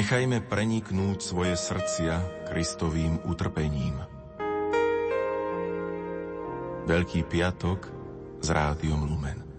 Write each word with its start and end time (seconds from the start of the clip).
Nechajme 0.00 0.40
preniknúť 0.40 1.20
svoje 1.20 1.52
srdcia 1.60 2.48
Kristovým 2.48 3.20
utrpením. 3.28 4.00
Veľký 6.88 7.28
piatok 7.28 7.92
s 8.40 8.48
rádiom 8.48 9.04
Lumen. 9.04 9.49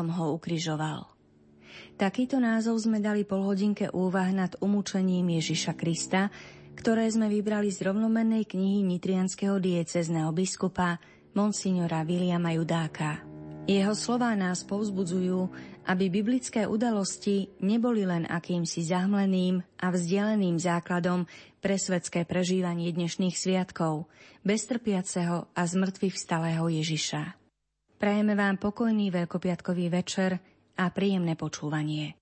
Som 0.00 0.08
ho 0.16 0.32
ukrižoval. 0.32 1.04
Takýto 2.00 2.40
názov 2.40 2.80
sme 2.80 3.04
dali 3.04 3.28
polhodinke 3.28 3.92
úvah 3.92 4.32
nad 4.32 4.56
umúčením 4.64 5.36
Ježiša 5.36 5.76
Krista, 5.76 6.32
ktoré 6.72 7.04
sme 7.12 7.28
vybrali 7.28 7.68
z 7.68 7.84
rovnomennej 7.84 8.48
knihy 8.48 8.80
nitrianského 8.80 9.60
diecezneho 9.60 10.32
biskupa 10.32 10.96
Monsignora 11.36 12.00
Viliama 12.08 12.56
Judáka. 12.56 13.20
Jeho 13.68 13.92
slová 13.92 14.32
nás 14.32 14.64
povzbudzujú, 14.64 15.52
aby 15.84 16.08
biblické 16.08 16.64
udalosti 16.64 17.52
neboli 17.60 18.08
len 18.08 18.24
akýmsi 18.24 18.80
zahmleným 18.88 19.60
a 19.76 19.92
vzdialeným 19.92 20.56
základom 20.56 21.28
pre 21.60 21.76
svetské 21.76 22.24
prežívanie 22.24 22.88
dnešných 22.88 23.36
sviatkov, 23.36 24.08
beztrpiaceho 24.48 25.52
a 25.52 25.60
zmrtvých 25.60 26.16
vstalého 26.16 26.64
Ježiša. 26.72 27.39
Prajeme 28.00 28.32
vám 28.32 28.56
pokojný 28.56 29.12
veľkopiatkový 29.12 29.92
večer 29.92 30.40
a 30.80 30.88
príjemné 30.88 31.36
počúvanie. 31.36 32.19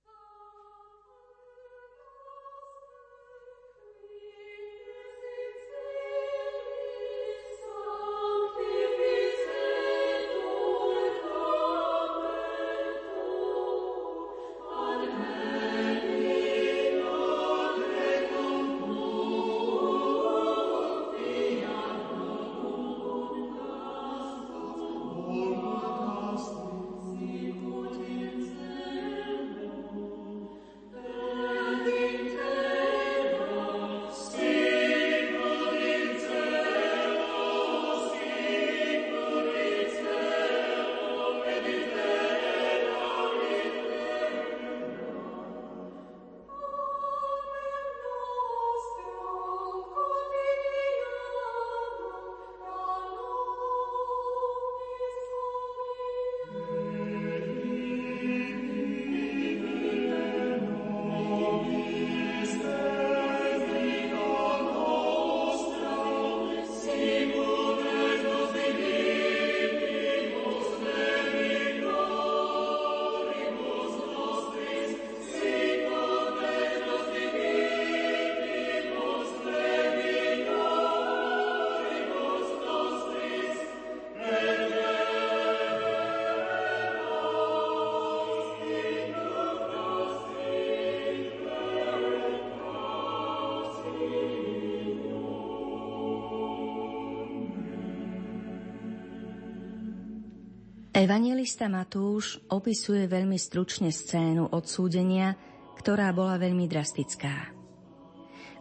Evangelista 100.98 101.70
Matúš 101.70 102.42
opisuje 102.50 103.06
veľmi 103.06 103.38
stručne 103.38 103.94
scénu 103.94 104.50
odsúdenia, 104.50 105.38
ktorá 105.78 106.10
bola 106.10 106.34
veľmi 106.42 106.66
drastická. 106.66 107.54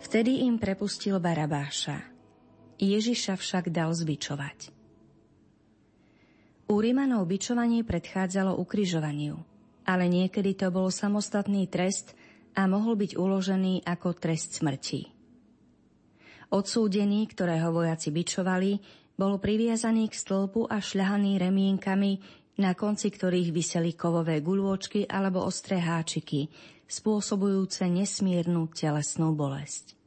Vtedy 0.06 0.46
im 0.46 0.62
prepustil 0.62 1.18
Barabáša. 1.18 1.98
Ježiša 2.78 3.42
však 3.42 3.74
dal 3.74 3.90
zbičovať. 3.90 4.70
U 6.70 6.78
Rimanov 6.78 7.26
bičovanie 7.26 7.82
predchádzalo 7.82 8.54
ukrižovaniu, 8.62 9.34
ale 9.90 10.06
niekedy 10.06 10.54
to 10.54 10.70
bol 10.70 10.94
samostatný 10.94 11.66
trest 11.66 12.14
a 12.54 12.70
mohol 12.70 13.02
byť 13.02 13.18
uložený 13.18 13.82
ako 13.82 14.14
trest 14.14 14.62
smrti. 14.62 15.10
Odsúdení, 16.54 17.26
ktorého 17.34 17.74
vojaci 17.74 18.14
bičovali, 18.14 18.78
bol 19.18 19.42
priviazaný 19.42 20.14
k 20.14 20.16
stĺpu 20.16 20.70
a 20.70 20.78
šľahaný 20.78 21.42
remienkami, 21.42 22.12
na 22.62 22.78
konci 22.78 23.10
ktorých 23.10 23.50
vyseli 23.50 23.98
kovové 23.98 24.46
guľôčky 24.46 25.10
alebo 25.10 25.42
ostré 25.42 25.82
háčiky, 25.82 26.48
spôsobujúce 26.86 27.90
nesmiernu 27.90 28.70
telesnú 28.72 29.34
bolesť. 29.34 29.98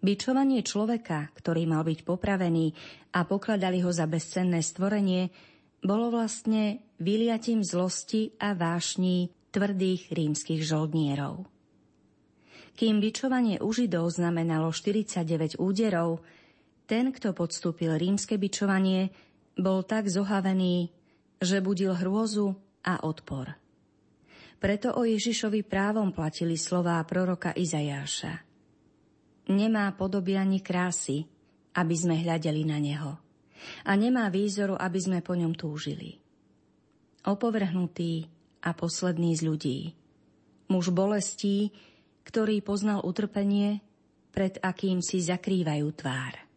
Bičovanie 0.00 0.64
človeka, 0.64 1.28
ktorý 1.36 1.68
mal 1.68 1.84
byť 1.84 2.08
popravený 2.08 2.72
a 3.12 3.28
pokladali 3.28 3.84
ho 3.84 3.92
za 3.92 4.08
bezcenné 4.08 4.64
stvorenie, 4.64 5.28
bolo 5.84 6.08
vlastne 6.08 6.96
vyliatím 7.04 7.60
zlosti 7.60 8.32
a 8.40 8.56
vášní 8.56 9.28
tvrdých 9.52 10.08
rímskych 10.08 10.64
žoldnierov. 10.64 11.44
Kým 12.80 12.96
bičovanie 12.96 13.60
u 13.60 13.68
Židov 13.76 14.16
znamenalo 14.16 14.72
49 14.72 15.60
úderov, 15.60 16.24
ten, 16.90 17.14
kto 17.14 17.30
podstúpil 17.30 17.94
rímske 17.94 18.34
bičovanie, 18.34 19.14
bol 19.54 19.86
tak 19.86 20.10
zohavený, 20.10 20.90
že 21.38 21.62
budil 21.62 21.94
hrôzu 21.94 22.58
a 22.82 23.06
odpor. 23.06 23.54
Preto 24.58 24.98
o 24.98 25.06
Ježišovi 25.06 25.62
právom 25.62 26.10
platili 26.10 26.58
slová 26.58 26.98
proroka 27.06 27.54
Izajáša. 27.54 28.42
Nemá 29.54 29.94
podoby 29.94 30.34
ani 30.34 30.58
krásy, 30.58 31.30
aby 31.78 31.94
sme 31.94 32.18
hľadeli 32.18 32.66
na 32.66 32.82
neho. 32.82 33.14
A 33.86 33.94
nemá 33.94 34.26
výzoru, 34.26 34.74
aby 34.74 34.98
sme 34.98 35.22
po 35.22 35.38
ňom 35.38 35.54
túžili. 35.54 36.18
Opovrhnutý 37.22 38.26
a 38.66 38.74
posledný 38.74 39.38
z 39.38 39.42
ľudí. 39.46 39.78
Muž 40.66 40.90
bolestí, 40.90 41.70
ktorý 42.26 42.60
poznal 42.66 43.00
utrpenie, 43.06 43.78
pred 44.34 44.58
akým 44.58 44.98
si 45.00 45.22
zakrývajú 45.22 45.86
tvár. 45.94 46.49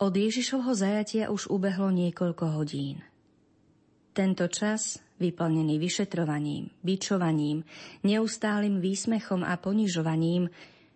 Od 0.00 0.16
Ježišovho 0.16 0.72
zajatia 0.72 1.28
už 1.28 1.52
ubehlo 1.52 1.92
niekoľko 1.92 2.56
hodín. 2.56 3.04
Tento 4.16 4.48
čas, 4.48 4.96
vyplnený 5.20 5.76
vyšetrovaním, 5.76 6.72
bičovaním, 6.80 7.68
neustálým 8.00 8.80
výsmechom 8.80 9.44
a 9.44 9.60
ponižovaním, 9.60 10.48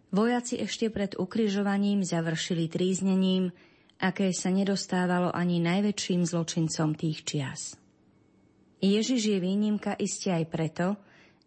vojaci 0.08 0.56
ešte 0.56 0.88
pred 0.88 1.12
ukrižovaním 1.20 2.00
završili 2.00 2.72
tríznením, 2.72 3.52
aké 4.00 4.32
sa 4.32 4.48
nedostávalo 4.48 5.28
ani 5.36 5.60
najväčším 5.60 6.24
zločincom 6.24 6.96
tých 6.96 7.28
čias. 7.28 7.76
Ježiš 8.80 9.20
je 9.20 9.38
výnimka 9.38 10.00
iste 10.00 10.32
aj 10.32 10.44
preto, 10.48 10.96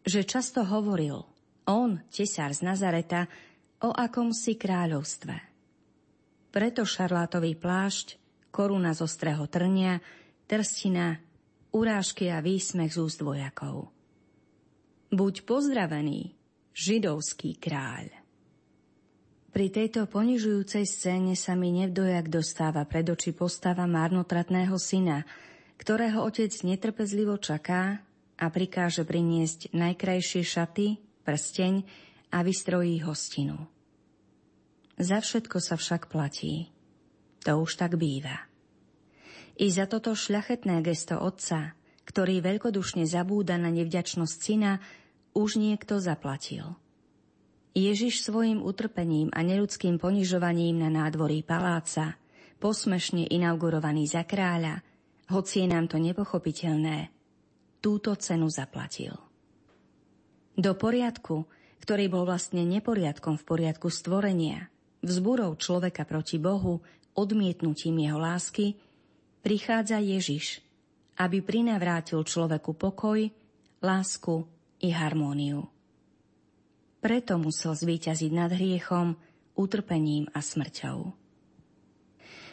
že 0.05 0.29
často 0.29 0.61
hovoril, 0.61 1.25
on, 1.65 2.05
tesár 2.13 2.53
z 2.53 2.61
Nazareta, 2.61 3.25
o 3.81 3.89
akomsi 3.89 4.53
kráľovstve. 4.53 5.56
Preto 6.57 6.89
šarlátový 6.89 7.53
plášť, 7.53 8.17
koruna 8.49 8.89
z 8.97 9.05
ostrého 9.05 9.45
trnia, 9.45 10.01
trstina, 10.49 11.21
urážky 11.69 12.33
a 12.33 12.41
výsmech 12.41 12.97
z 12.97 12.97
úst 12.97 13.21
vojakov. 13.21 13.93
Buď 15.13 15.45
pozdravený, 15.45 16.33
židovský 16.73 17.61
kráľ. 17.61 18.09
Pri 19.53 19.69
tejto 19.69 20.09
ponižujúcej 20.09 20.89
scéne 20.89 21.37
sa 21.37 21.53
mi 21.53 21.69
nevdojak 21.77 22.25
dostáva 22.25 22.89
pred 22.89 23.05
oči 23.05 23.37
postava 23.37 23.85
marnotratného 23.85 24.81
syna, 24.81 25.29
ktorého 25.77 26.25
otec 26.25 26.49
netrpezlivo 26.65 27.37
čaká 27.37 28.01
a 28.33 28.45
prikáže 28.49 29.05
priniesť 29.05 29.77
najkrajšie 29.77 30.41
šaty, 30.41 30.97
prsteň 31.21 31.85
a 32.33 32.41
vystrojí 32.41 32.97
hostinu. 33.05 33.76
Za 34.97 35.21
všetko 35.21 35.57
sa 35.61 35.77
však 35.77 36.09
platí. 36.09 36.73
To 37.45 37.61
už 37.61 37.77
tak 37.77 37.95
býva. 37.95 38.49
I 39.57 39.69
za 39.69 39.85
toto 39.89 40.13
šľachetné 40.13 40.81
gesto 40.85 41.17
otca, 41.17 41.77
ktorý 42.05 42.41
veľkodušne 42.41 43.05
zabúda 43.05 43.57
na 43.61 43.73
nevďačnosť 43.73 44.37
syna, 44.37 44.81
už 45.37 45.61
niekto 45.61 46.01
zaplatil– 46.01 46.73
Ježiš 47.77 48.25
svojim 48.25 48.65
utrpením 48.65 49.29
a 49.37 49.45
neludským 49.45 50.01
ponižovaním 50.01 50.81
na 50.81 50.89
nádvorí 50.89 51.45
paláca, 51.45 52.17
posmešne 52.57 53.29
inaugurovaný 53.29 54.09
za 54.09 54.25
kráľa, 54.25 54.81
hoci 55.29 55.61
je 55.61 55.67
nám 55.69 55.85
to 55.85 56.01
nepochopiteľné, 56.01 57.13
túto 57.77 58.17
cenu 58.17 58.49
zaplatil. 58.49 59.13
Do 60.57 60.73
poriadku, 60.73 61.45
ktorý 61.85 62.09
bol 62.09 62.25
vlastne 62.25 62.65
neporiadkom 62.65 63.37
v 63.37 63.45
poriadku 63.45 63.93
stvorenia, 63.93 64.73
vzburou 65.01 65.57
človeka 65.57 66.05
proti 66.05 66.37
Bohu, 66.41 66.81
odmietnutím 67.17 68.05
jeho 68.05 68.19
lásky, 68.21 68.77
prichádza 69.41 69.97
Ježiš, 70.01 70.61
aby 71.17 71.41
prinavrátil 71.41 72.21
človeku 72.21 72.77
pokoj, 72.77 73.25
lásku 73.81 74.35
i 74.85 74.93
harmóniu. 74.93 75.65
Preto 77.01 77.37
musel 77.37 77.73
zvíťaziť 77.77 78.31
nad 78.33 78.53
hriechom, 78.53 79.17
utrpením 79.57 80.29
a 80.33 80.41
smrťou. 80.41 80.97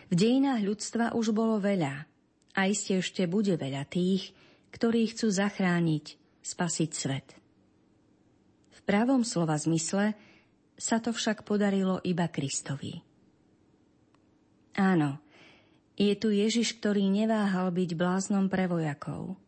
V 0.09 0.15
dejinách 0.15 0.61
ľudstva 0.65 1.17
už 1.17 1.33
bolo 1.33 1.61
veľa 1.61 2.05
a 2.55 2.61
iste 2.69 3.01
ešte 3.01 3.25
bude 3.29 3.57
veľa 3.57 3.85
tých, 3.89 4.33
ktorí 4.73 5.11
chcú 5.13 5.29
zachrániť, 5.33 6.05
spasiť 6.45 6.91
svet. 6.93 7.29
V 8.73 8.81
pravom 8.85 9.25
slova 9.25 9.57
zmysle 9.57 10.13
sa 10.75 10.99
to 10.99 11.15
však 11.15 11.47
podarilo 11.47 12.03
iba 12.03 12.27
Kristovi. 12.27 12.99
Áno, 14.75 15.23
je 15.95 16.11
tu 16.19 16.35
Ježiš, 16.35 16.75
ktorý 16.83 17.07
neváhal 17.07 17.71
byť 17.71 17.91
bláznom 17.95 18.51
pre 18.51 18.67
vojakov, 18.67 19.39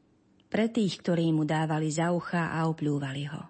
pre 0.46 0.70
tých, 0.70 1.02
ktorí 1.02 1.34
mu 1.34 1.42
dávali 1.42 1.90
za 1.90 2.14
ucha 2.14 2.54
a 2.54 2.70
opľúvali 2.70 3.26
ho. 3.26 3.42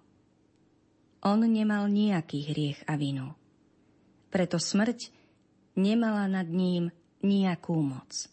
On 1.29 1.37
nemal 1.43 1.93
nejaký 1.93 2.49
hriech 2.49 2.81
a 2.89 2.97
vinu. 2.97 3.37
Preto 4.33 4.57
smrť 4.57 5.13
nemala 5.77 6.25
nad 6.31 6.49
ním 6.49 6.89
nejakú 7.21 7.77
moc. 7.77 8.31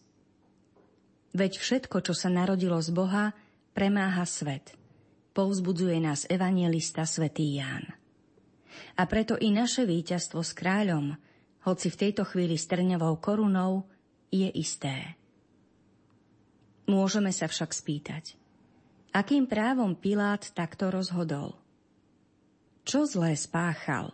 Veď 1.34 1.58
všetko, 1.58 2.00
čo 2.00 2.14
sa 2.14 2.30
narodilo 2.30 2.78
z 2.78 2.94
Boha, 2.94 3.34
premáha 3.74 4.24
svet. 4.24 4.72
Povzbudzuje 5.34 5.98
nás 5.98 6.24
evangelista 6.30 7.02
svätý 7.04 7.58
Ján. 7.58 8.03
A 8.98 9.02
preto 9.10 9.34
i 9.38 9.50
naše 9.50 9.84
víťazstvo 9.84 10.40
s 10.42 10.52
kráľom, 10.54 11.14
hoci 11.64 11.88
v 11.90 12.00
tejto 12.08 12.22
chvíli 12.28 12.54
s 12.58 12.68
trňovou 12.68 13.18
korunou, 13.18 13.88
je 14.28 14.50
isté. 14.54 15.16
Môžeme 16.84 17.32
sa 17.32 17.48
však 17.48 17.72
spýtať, 17.72 18.36
akým 19.16 19.48
právom 19.48 19.96
Pilát 19.96 20.44
takto 20.52 20.92
rozhodol– 20.92 21.56
čo 22.84 23.08
zlé 23.08 23.32
spáchal? 23.32 24.12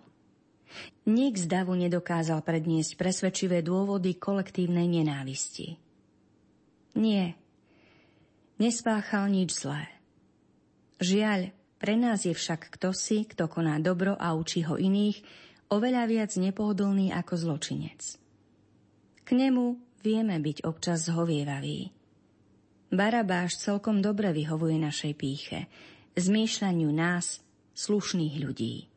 Nik 1.02 1.34
z 1.34 1.50
davu 1.50 1.74
nedokázal 1.74 2.38
predniesť 2.46 2.94
presvedčivé 2.94 3.66
dôvody 3.66 4.14
kolektívnej 4.14 4.86
nenávisti. 4.86 5.74
Nie, 6.94 7.34
nespáchal 8.62 9.26
nič 9.26 9.66
zlé. 9.66 9.90
Žiaľ, 11.02 11.50
pre 11.80 11.96
nás 11.96 12.28
je 12.28 12.36
však 12.36 12.76
kto 12.76 12.92
si, 12.92 13.24
kto 13.24 13.48
koná 13.48 13.80
dobro 13.80 14.12
a 14.20 14.36
učí 14.36 14.60
ho 14.68 14.76
iných, 14.76 15.24
oveľa 15.72 16.04
viac 16.04 16.30
nepohodlný 16.36 17.08
ako 17.16 17.34
zločinec. 17.40 18.20
K 19.24 19.28
nemu 19.32 19.80
vieme 20.04 20.36
byť 20.36 20.68
občas 20.68 21.08
zhovievavý. 21.08 21.88
Barabáš 22.92 23.56
celkom 23.56 24.04
dobre 24.04 24.34
vyhovuje 24.36 24.76
našej 24.76 25.12
píche, 25.16 25.72
zmýšľaniu 26.20 26.90
nás, 26.92 27.40
slušných 27.72 28.34
ľudí. 28.44 28.90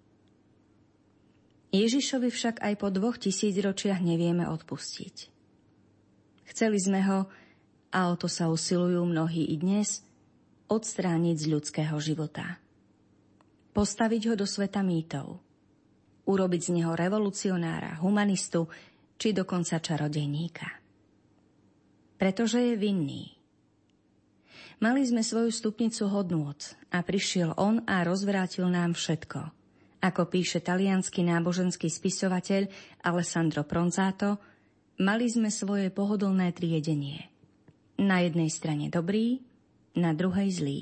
Ježišovi 1.73 2.29
však 2.29 2.55
aj 2.59 2.73
po 2.77 2.91
dvoch 2.91 3.15
tisíc 3.15 3.53
ročiach 3.57 4.01
nevieme 4.01 4.49
odpustiť. 4.49 5.31
Chceli 6.51 6.77
sme 6.77 7.01
ho, 7.05 7.19
a 7.93 7.99
o 8.09 8.13
to 8.17 8.25
sa 8.25 8.49
usilujú 8.49 9.05
mnohí 9.05 9.45
i 9.53 9.55
dnes, 9.55 10.01
odstrániť 10.67 11.37
z 11.37 11.45
ľudského 11.53 11.97
života. 12.01 12.62
Postaviť 13.73 14.21
ho 14.31 14.35
do 14.37 14.45
sveta 14.45 14.85
mýtov. 14.85 15.41
Urobiť 16.23 16.61
z 16.61 16.69
neho 16.79 16.93
revolucionára, 16.95 17.99
humanistu 17.99 18.69
či 19.19 19.35
dokonca 19.35 19.81
čarodejníka. 19.81 20.69
Pretože 22.15 22.61
je 22.61 22.73
vinný– 22.79 23.23
Mali 24.83 24.99
sme 25.07 25.23
svoju 25.23 25.47
stupnicu 25.47 26.11
hodnôt 26.11 26.59
a 26.91 26.99
prišiel 26.99 27.55
on 27.55 27.87
a 27.87 28.03
rozvrátil 28.03 28.67
nám 28.67 28.99
všetko. 28.99 29.39
Ako 30.03 30.27
píše 30.27 30.59
talianský 30.59 31.23
náboženský 31.23 31.87
spisovateľ 31.87 32.67
Alessandro 32.99 33.63
Pronzato, 33.63 34.43
mali 34.99 35.31
sme 35.31 35.47
svoje 35.47 35.87
pohodlné 35.87 36.51
triedenie. 36.51 37.31
Na 37.95 38.27
jednej 38.27 38.51
strane 38.51 38.91
dobrý, 38.91 39.39
na 39.95 40.11
druhej 40.11 40.51
zlý. 40.51 40.81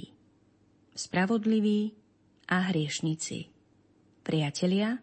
Spravodliví 0.98 1.94
a 2.52 2.68
hriešnici. 2.68 3.48
Priatelia 4.28 5.00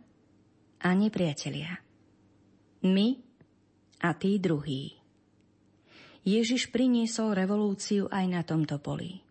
a 0.84 0.88
nepriatelia. 0.92 1.80
My 2.84 3.16
a 4.04 4.12
tí 4.12 4.36
druhí. 4.36 5.00
Ježiš 6.28 6.68
priniesol 6.68 7.32
revolúciu 7.32 8.04
aj 8.12 8.24
na 8.28 8.44
tomto 8.44 8.76
poli. 8.76 9.24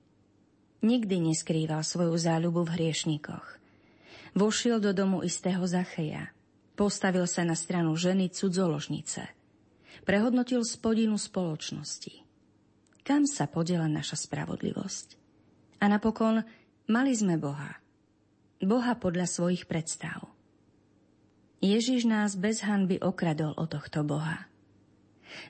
Nikdy 0.81 1.29
neskrýval 1.29 1.85
svoju 1.85 2.17
záľubu 2.17 2.65
v 2.65 2.73
hriešnikoch. 2.73 3.47
Vošiel 4.33 4.81
do 4.81 4.97
domu 4.97 5.21
istého 5.21 5.61
Zacheja. 5.69 6.33
Postavil 6.73 7.29
sa 7.29 7.45
na 7.45 7.53
stranu 7.53 7.93
ženy 7.93 8.33
cudzoložnice. 8.33 9.29
Prehodnotil 10.05 10.65
spodinu 10.65 11.21
spoločnosti. 11.21 12.25
Kam 13.05 13.29
sa 13.29 13.45
podela 13.45 13.85
naša 13.85 14.25
spravodlivosť? 14.25 15.07
A 15.81 15.85
napokon 15.85 16.41
mali 16.89 17.13
sme 17.13 17.37
Boha. 17.37 17.86
Boha 18.57 18.97
podľa 18.97 19.29
svojich 19.29 19.69
predstav. 19.69 20.25
Ježiš 21.61 22.09
nás 22.09 22.37
bez 22.37 22.65
hanby 22.65 22.97
okradol 23.01 23.53
o 23.57 23.65
tohto 23.69 24.01
Boha. 24.01 24.49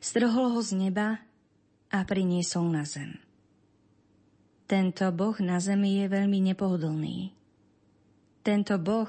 Strhol 0.03 0.55
ho 0.55 0.61
z 0.63 0.75
neba 0.75 1.23
a 1.87 2.03
priniesol 2.03 2.67
na 2.67 2.83
zem. 2.83 3.15
Tento 4.67 5.07
Boh 5.15 5.35
na 5.39 5.63
zemi 5.63 6.03
je 6.03 6.11
veľmi 6.11 6.39
nepohodlný. 6.51 7.31
Tento 8.43 8.75
Boh, 8.75 9.07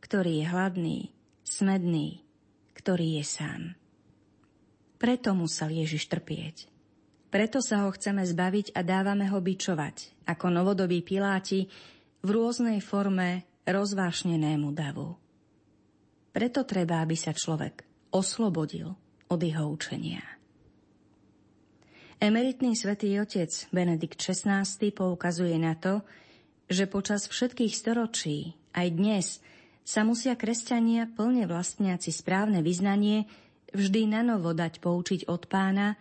ktorý 0.00 0.40
je 0.40 0.44
hladný, 0.48 0.98
smedný, 1.44 2.24
ktorý 2.72 3.20
je 3.20 3.24
sám. 3.24 3.62
Preto 4.96 5.36
musel 5.36 5.76
Ježiš 5.76 6.08
trpieť. 6.08 6.72
Preto 7.28 7.60
sa 7.60 7.84
ho 7.84 7.92
chceme 7.92 8.24
zbaviť 8.24 8.72
a 8.72 8.80
dávame 8.80 9.28
ho 9.28 9.36
bičovať, 9.44 10.24
ako 10.24 10.46
novodobí 10.48 11.04
piláti, 11.04 11.68
v 12.26 12.28
rôznej 12.34 12.82
forme 12.82 13.46
rozvášnenému 13.70 14.74
davu. 14.74 15.14
Preto 16.34 16.66
treba, 16.66 16.98
aby 16.98 17.14
sa 17.14 17.30
človek 17.30 17.86
oslobodil 18.10 18.90
od 19.30 19.38
jeho 19.38 19.70
učenia. 19.70 20.26
Emeritný 22.18 22.74
svätý 22.74 23.14
otec 23.22 23.54
Benedikt 23.70 24.18
XVI 24.18 24.66
poukazuje 24.90 25.54
na 25.54 25.78
to, 25.78 26.02
že 26.66 26.90
počas 26.90 27.30
všetkých 27.30 27.70
storočí, 27.70 28.58
aj 28.74 28.88
dnes, 28.90 29.26
sa 29.86 30.02
musia 30.02 30.34
kresťania 30.34 31.06
plne 31.06 31.46
vlastniaci 31.46 32.10
správne 32.10 32.58
vyznanie 32.58 33.30
vždy 33.70 34.10
na 34.10 34.26
novo 34.26 34.50
dať 34.50 34.82
poučiť 34.82 35.30
od 35.30 35.46
pána, 35.46 35.94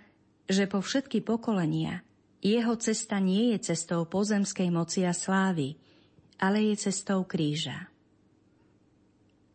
že 0.49 0.65
po 0.65 0.81
všetky 0.81 1.21
pokolenia 1.21 2.01
jeho 2.41 2.73
cesta 2.81 3.21
nie 3.21 3.53
je 3.53 3.73
cestou 3.73 4.09
pozemskej 4.09 4.73
moci 4.73 5.05
a 5.05 5.13
slávy, 5.13 5.77
ale 6.39 6.71
je 6.71 6.89
cestou 6.89 7.23
kríža. 7.23 7.91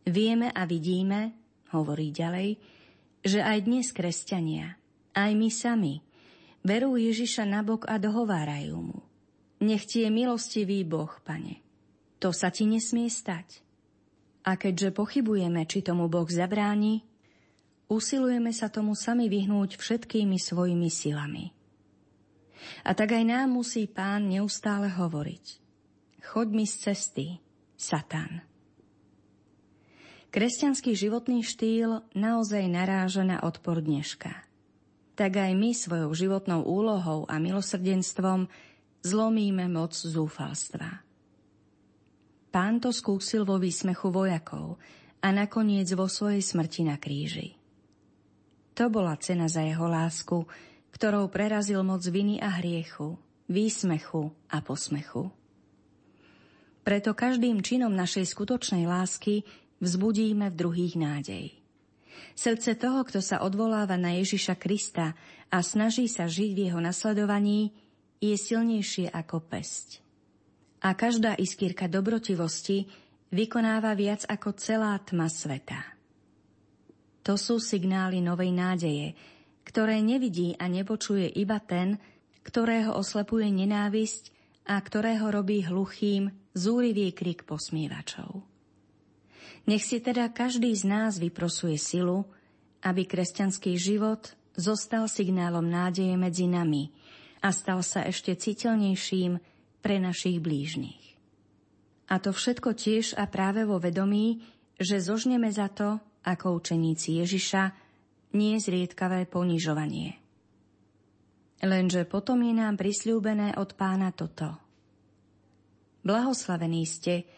Vieme 0.05 0.49
a 0.49 0.65
vidíme, 0.65 1.33
hovorí 1.73 2.09
ďalej, 2.09 2.57
že 3.21 3.39
aj 3.41 3.57
dnes 3.69 3.93
kresťania, 3.93 4.75
aj 5.13 5.31
my 5.37 5.49
sami, 5.53 5.95
Berú 6.61 6.93
Ježiša 6.93 7.49
nabok 7.49 7.89
a 7.89 7.97
dohovárajú 7.97 8.77
mu. 8.77 9.01
Nech 9.65 9.89
ti 9.89 10.05
je 10.05 10.13
milostivý 10.13 10.85
Boh, 10.85 11.09
pane. 11.25 11.57
To 12.21 12.29
sa 12.29 12.53
ti 12.53 12.69
nesmie 12.69 13.09
stať. 13.09 13.65
A 14.45 14.57
keďže 14.57 14.93
pochybujeme, 14.93 15.65
či 15.65 15.81
tomu 15.81 16.05
Boh 16.05 16.29
zabráni, 16.29 17.01
usilujeme 17.89 18.53
sa 18.53 18.69
tomu 18.69 18.93
sami 18.93 19.25
vyhnúť 19.25 19.77
všetkými 19.77 20.37
svojimi 20.37 20.89
silami. 20.89 21.49
A 22.85 22.93
tak 22.93 23.17
aj 23.17 23.25
nám 23.25 23.57
musí 23.57 23.89
pán 23.89 24.29
neustále 24.29 24.85
hovoriť. 24.85 25.45
Choď 26.21 26.47
mi 26.53 26.65
z 26.69 26.75
cesty, 26.77 27.27
Satan. 27.73 28.45
Kresťanský 30.31 30.93
životný 30.93 31.41
štýl 31.41 32.05
naozaj 32.13 32.63
naráža 32.69 33.25
na 33.25 33.41
odpor 33.41 33.81
dneška. 33.81 34.31
Tak 35.17 35.31
aj 35.33 35.51
my 35.57 35.73
svojou 35.73 36.13
životnou 36.13 36.63
úlohou 36.63 37.27
a 37.27 37.35
milosrdenstvom 37.41 38.47
zlomíme 39.01 39.65
moc 39.67 39.97
zúfalstva. 39.97 41.03
Pán 42.53 42.79
to 42.79 42.93
skúsil 42.93 43.43
vo 43.43 43.57
výsmechu 43.57 44.13
vojakov 44.13 44.77
a 45.25 45.33
nakoniec 45.33 45.89
vo 45.97 46.05
svojej 46.05 46.45
smrti 46.45 46.85
na 46.85 47.01
kríži. 47.01 47.57
To 48.77 48.87
bola 48.87 49.17
cena 49.19 49.51
za 49.51 49.65
jeho 49.65 49.89
lásku, 49.89 50.47
ktorou 50.95 51.27
prerazil 51.33 51.81
moc 51.83 52.05
viny 52.07 52.39
a 52.39 52.61
hriechu, 52.61 53.19
výsmechu 53.51 54.31
a 54.47 54.63
posmechu. 54.63 55.40
Preto 56.81 57.13
každým 57.13 57.61
činom 57.61 57.93
našej 57.93 58.25
skutočnej 58.25 58.89
lásky 58.89 59.45
vzbudíme 59.81 60.49
v 60.49 60.55
druhých 60.57 60.97
nádej. 60.97 61.45
Srdce 62.33 62.73
toho, 62.77 63.05
kto 63.05 63.21
sa 63.21 63.45
odvoláva 63.45 63.99
na 64.01 64.17
Ježiša 64.17 64.57
Krista 64.57 65.13
a 65.51 65.57
snaží 65.61 66.09
sa 66.09 66.25
žiť 66.25 66.51
v 66.53 66.61
jeho 66.69 66.79
nasledovaní, 66.81 67.69
je 68.21 68.33
silnejšie 68.37 69.09
ako 69.13 69.45
pesť. 69.45 70.01
A 70.81 70.97
každá 70.97 71.37
iskírka 71.37 71.85
dobrotivosti 71.85 72.89
vykonáva 73.29 73.93
viac 73.93 74.25
ako 74.25 74.49
celá 74.57 74.97
tma 75.01 75.29
sveta. 75.29 75.81
To 77.21 77.37
sú 77.37 77.61
signály 77.61 78.17
novej 78.17 78.49
nádeje, 78.49 79.13
ktoré 79.61 80.01
nevidí 80.01 80.57
a 80.57 80.65
nepočuje 80.65 81.29
iba 81.37 81.61
ten, 81.61 82.01
ktorého 82.41 82.97
oslepuje 82.97 83.53
nenávisť 83.53 84.33
a 84.65 84.81
ktorého 84.81 85.29
robí 85.29 85.61
hluchým 85.61 86.40
zúrivý 86.55 87.11
krik 87.15 87.47
posmievačov. 87.47 88.43
Nech 89.69 89.85
si 89.85 90.01
teda 90.01 90.29
každý 90.33 90.73
z 90.73 90.83
nás 90.89 91.21
vyprosuje 91.21 91.77
silu, 91.77 92.25
aby 92.81 93.05
kresťanský 93.05 93.77
život 93.77 94.33
zostal 94.57 95.05
signálom 95.05 95.63
nádeje 95.63 96.17
medzi 96.17 96.49
nami 96.49 96.89
a 97.45 97.53
stal 97.53 97.85
sa 97.85 98.05
ešte 98.05 98.33
citeľnejším 98.33 99.37
pre 99.81 99.95
našich 100.01 100.41
blížnych. 100.41 101.01
A 102.11 102.19
to 102.19 102.35
všetko 102.35 102.75
tiež 102.75 103.15
a 103.15 103.23
práve 103.29 103.63
vo 103.63 103.79
vedomí, 103.79 104.43
že 104.75 104.99
zožneme 104.99 105.47
za 105.53 105.71
to, 105.71 106.01
ako 106.25 106.59
učeníci 106.59 107.23
Ježiša, 107.23 107.63
nie 108.35 108.59
zriedkavé 108.59 109.29
ponižovanie. 109.29 110.19
Lenže 111.61 112.09
potom 112.09 112.41
je 112.41 112.53
nám 112.57 112.75
prisľúbené 112.75 113.53
od 113.61 113.77
pána 113.77 114.09
toto. 114.09 114.70
Blahoslavení 116.01 116.87
ste, 116.89 117.29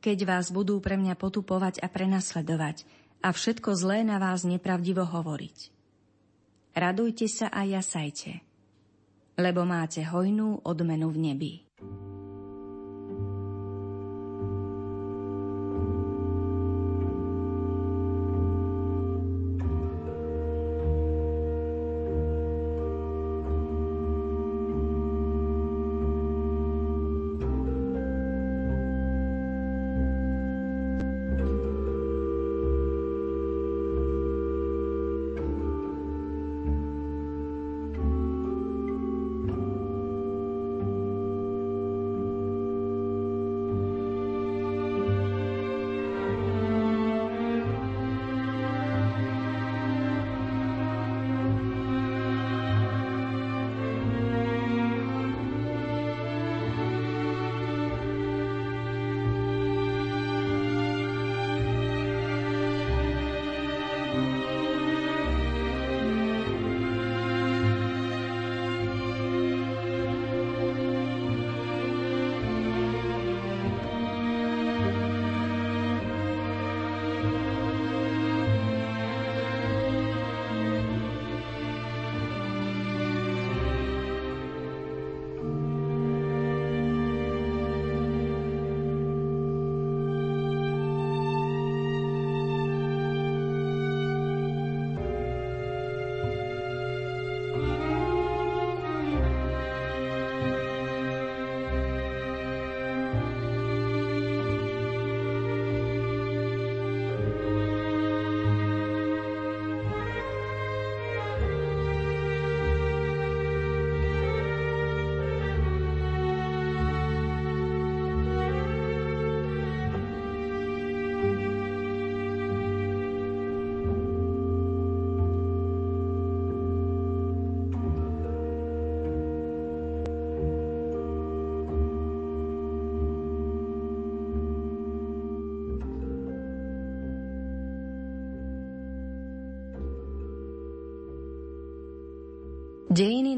keď 0.00 0.24
vás 0.24 0.48
budú 0.48 0.80
pre 0.80 0.96
mňa 0.96 1.18
potupovať 1.20 1.84
a 1.84 1.90
prenasledovať 1.92 2.88
a 3.20 3.34
všetko 3.34 3.76
zlé 3.76 4.06
na 4.06 4.16
vás 4.16 4.46
nepravdivo 4.46 5.04
hovoriť. 5.04 5.74
Radujte 6.76 7.26
sa 7.28 7.52
a 7.52 7.64
jasajte, 7.64 8.40
lebo 9.36 9.64
máte 9.68 10.04
hojnú 10.04 10.64
odmenu 10.64 11.08
v 11.12 11.18
nebi. 11.18 11.65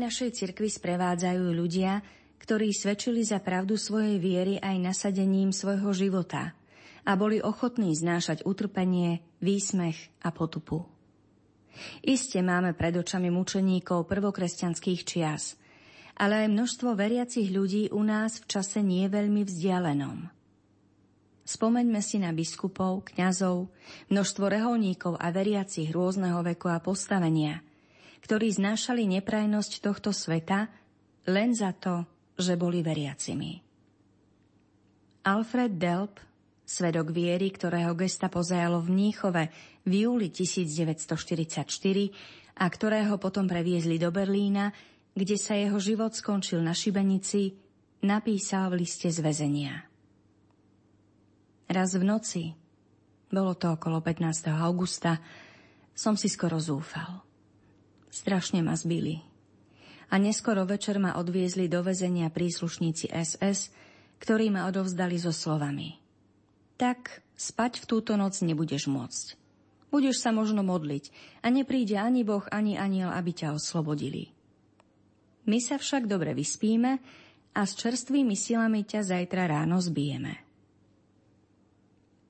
Našej 0.09 0.41
cirkvy 0.41 0.73
sprevádzajú 0.73 1.53
ľudia, 1.53 2.01
ktorí 2.41 2.73
svedčili 2.73 3.21
za 3.21 3.45
pravdu 3.45 3.77
svojej 3.77 4.17
viery 4.17 4.57
aj 4.57 4.81
nasadením 4.81 5.53
svojho 5.53 5.93
života 5.93 6.57
a 7.05 7.13
boli 7.13 7.45
ochotní 7.45 7.93
znášať 7.93 8.49
utrpenie, 8.49 9.21
výsmech 9.45 10.01
a 10.25 10.33
potupu. 10.33 10.89
Iste 12.01 12.41
máme 12.41 12.73
pred 12.73 12.97
očami 12.97 13.29
mučeníkov 13.29 14.09
prvokresťanských 14.09 15.01
čias, 15.05 15.61
ale 16.17 16.49
aj 16.49 16.57
množstvo 16.57 16.97
veriacich 16.97 17.53
ľudí 17.53 17.93
u 17.93 18.01
nás 18.01 18.41
v 18.41 18.49
čase 18.49 18.81
nie 18.81 19.05
veľmi 19.13 19.45
vzdialenom. 19.45 20.25
Spomeňme 21.45 22.01
si 22.01 22.17
na 22.17 22.33
biskupov, 22.33 23.13
kňazov, 23.13 23.69
množstvo 24.09 24.45
reholníkov 24.49 25.21
a 25.21 25.29
veriacich 25.29 25.93
rôzneho 25.93 26.41
veku 26.41 26.73
a 26.73 26.81
postavenia– 26.81 27.61
ktorí 28.23 28.51
znášali 28.55 29.07
neprajnosť 29.19 29.73
tohto 29.83 30.11
sveta 30.11 30.69
len 31.29 31.53
za 31.53 31.77
to, 31.77 32.07
že 32.39 32.57
boli 32.57 32.81
veriacimi. 32.81 33.61
Alfred 35.29 35.77
Delp, 35.77 36.17
svedok 36.65 37.13
viery, 37.13 37.53
ktorého 37.53 37.93
gesta 37.93 38.33
pozajalo 38.33 38.81
v 38.81 38.89
Mníchove 38.89 39.43
v 39.85 39.93
júli 40.09 40.33
1944 40.33 41.65
a 42.59 42.65
ktorého 42.65 43.21
potom 43.21 43.45
previezli 43.45 44.01
do 44.01 44.09
Berlína, 44.09 44.73
kde 45.13 45.37
sa 45.37 45.59
jeho 45.59 45.77
život 45.77 46.17
skončil 46.17 46.65
na 46.65 46.73
šibenici, 46.73 47.53
napísal 48.07 48.73
v 48.73 48.87
liste 48.87 49.11
z 49.11 49.19
väzenia. 49.21 49.85
Raz 51.69 51.93
v 51.93 52.05
noci, 52.09 52.43
bolo 53.29 53.53
to 53.61 53.77
okolo 53.77 54.01
15. 54.01 54.49
augusta, 54.49 55.21
som 55.93 56.17
si 56.17 56.33
skoro 56.33 56.57
zúfal. 56.57 57.28
Strašne 58.09 58.65
ma 58.65 58.77
zbili. 58.77 59.21
A 60.09 60.17
neskoro 60.17 60.65
večer 60.65 60.97
ma 60.97 61.21
odviezli 61.21 61.69
do 61.69 61.85
väzenia 61.85 62.33
príslušníci 62.33 63.13
SS, 63.13 63.69
ktorí 64.19 64.49
ma 64.49 64.67
odovzdali 64.67 65.21
so 65.21 65.31
slovami. 65.31 66.01
Tak 66.81 67.21
spať 67.37 67.85
v 67.85 67.89
túto 67.89 68.17
noc 68.17 68.41
nebudeš 68.41 68.89
môcť. 68.89 69.27
Budeš 69.89 70.21
sa 70.21 70.33
možno 70.37 70.61
modliť 70.65 71.13
a 71.41 71.49
nepríde 71.49 71.97
ani 71.97 72.25
Boh, 72.25 72.45
ani 72.53 72.77
aniel, 72.77 73.09
aby 73.09 73.33
ťa 73.33 73.57
oslobodili. 73.57 74.33
My 75.49 75.65
sa 75.65 75.81
však 75.81 76.05
dobre 76.05 76.37
vyspíme 76.37 77.01
a 77.57 77.61
s 77.65 77.73
čerstvými 77.73 78.37
silami 78.37 78.85
ťa 78.85 79.01
zajtra 79.01 79.49
ráno 79.49 79.81
zbijeme. 79.81 80.45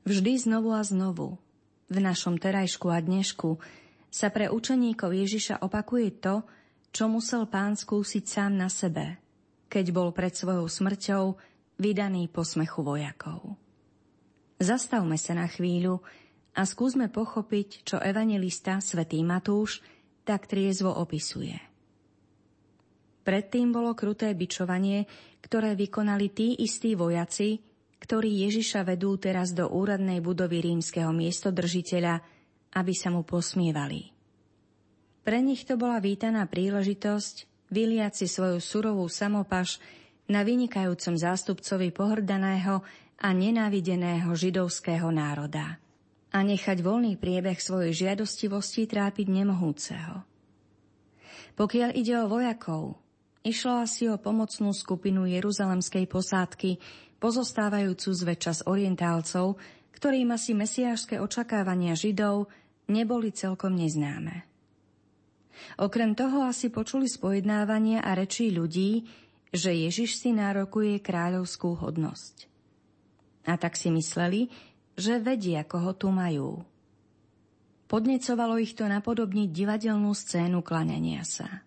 Vždy 0.07 0.39
znovu 0.39 0.71
a 0.71 0.87
znovu, 0.87 1.37
v 1.91 1.99
našom 1.99 2.39
terajšku 2.39 2.89
a 2.95 3.03
dnešku, 3.03 3.59
sa 4.19 4.35
pre 4.35 4.51
učeníkov 4.51 5.15
Ježiša 5.15 5.63
opakuje 5.63 6.19
to, 6.19 6.43
čo 6.91 7.07
musel 7.07 7.47
pán 7.47 7.79
skúsiť 7.79 8.25
sám 8.27 8.59
na 8.59 8.67
sebe, 8.67 9.23
keď 9.71 9.95
bol 9.95 10.11
pred 10.11 10.35
svojou 10.35 10.67
smrťou 10.67 11.39
vydaný 11.79 12.27
po 12.27 12.43
smechu 12.43 12.83
vojakov. 12.83 13.55
Zastavme 14.59 15.15
sa 15.15 15.39
na 15.39 15.47
chvíľu 15.47 16.03
a 16.59 16.67
skúsme 16.67 17.07
pochopiť, 17.07 17.87
čo 17.87 18.03
evangelista 18.03 18.83
svätý 18.83 19.23
Matúš 19.23 19.79
tak 20.27 20.51
triezvo 20.51 20.91
opisuje. 20.99 21.55
Predtým 23.23 23.71
bolo 23.71 23.95
kruté 23.95 24.35
bičovanie, 24.35 25.07
ktoré 25.39 25.79
vykonali 25.79 26.27
tí 26.35 26.59
istí 26.59 26.99
vojaci, 26.99 27.63
ktorí 28.03 28.51
Ježiša 28.51 28.83
vedú 28.83 29.15
teraz 29.15 29.55
do 29.55 29.71
úradnej 29.71 30.19
budovy 30.19 30.59
rímskeho 30.59 31.15
miestodržiteľa, 31.15 32.19
aby 32.75 32.93
sa 32.93 33.09
mu 33.09 33.25
posmievali. 33.25 34.13
Pre 35.25 35.39
nich 35.45 35.69
to 35.69 35.77
bola 35.77 36.01
vítaná 36.01 36.49
príležitosť 36.49 37.69
vyliať 37.69 38.25
si 38.25 38.27
svoju 38.29 38.61
surovú 38.65 39.05
samopaš 39.13 39.77
na 40.29 40.45
vynikajúcom 40.45 41.17
zástupcovi 41.17 41.93
pohrdaného 41.93 42.81
a 43.19 43.29
nenávideného 43.33 44.33
židovského 44.33 45.09
národa 45.13 45.81
a 46.29 46.39
nechať 46.45 46.85
voľný 46.85 47.17
priebeh 47.17 47.57
svojej 47.57 47.93
žiadostivosti 48.07 48.85
trápiť 48.85 49.27
nemohúceho. 49.33 50.25
Pokiaľ 51.57 51.91
ide 51.97 52.15
o 52.21 52.31
vojakov, 52.31 53.01
išlo 53.43 53.83
asi 53.83 54.07
o 54.07 54.21
pomocnú 54.21 54.71
skupinu 54.71 55.27
jeruzalemskej 55.27 56.05
posádky, 56.07 56.79
pozostávajúcu 57.19 58.15
zväčša 58.15 58.53
z 58.53 58.67
orientálcov, 58.69 59.59
ktorým 59.99 60.31
asi 60.31 60.55
mesiášske 60.55 61.19
očakávania 61.19 61.99
Židov 61.99 62.47
neboli 62.87 63.35
celkom 63.35 63.75
neznáme. 63.75 64.47
Okrem 65.83 66.15
toho 66.15 66.47
asi 66.47 66.71
počuli 66.71 67.11
spojednávania 67.11 68.07
a 68.07 68.15
rečí 68.15 68.55
ľudí, 68.55 69.11
že 69.51 69.75
Ježiš 69.75 70.23
si 70.23 70.31
nárokuje 70.31 71.03
kráľovskú 71.03 71.75
hodnosť. 71.83 72.47
A 73.51 73.59
tak 73.59 73.75
si 73.75 73.91
mysleli, 73.91 74.55
že 74.95 75.19
vedia, 75.19 75.67
koho 75.67 75.91
tu 75.99 76.15
majú. 76.15 76.63
Podnecovalo 77.91 78.61
ich 78.63 78.79
to 78.79 78.87
napodobniť 78.87 79.49
divadelnú 79.51 80.15
scénu 80.15 80.63
klaňania 80.63 81.27
sa. 81.27 81.67